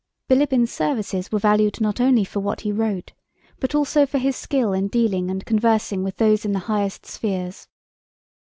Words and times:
Bilíbin's 0.27 0.71
services 0.71 1.31
were 1.31 1.37
valued 1.37 1.79
not 1.79 2.01
only 2.01 2.23
for 2.25 2.39
what 2.39 2.61
he 2.61 2.71
wrote, 2.71 3.13
but 3.59 3.75
also 3.75 4.07
for 4.07 4.17
his 4.17 4.35
skill 4.35 4.73
in 4.73 4.87
dealing 4.87 5.29
and 5.29 5.45
conversing 5.45 6.03
with 6.03 6.15
those 6.17 6.43
in 6.43 6.53
the 6.53 6.57
highest 6.65 7.05
spheres. 7.05 7.67